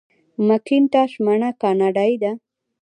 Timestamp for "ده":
2.23-2.31